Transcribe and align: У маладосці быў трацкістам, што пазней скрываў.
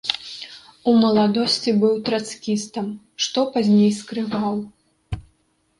У 0.91 0.93
маладосці 1.01 1.73
быў 1.83 1.93
трацкістам, 2.07 2.87
што 3.27 3.39
пазней 3.55 3.91
скрываў. 4.01 4.57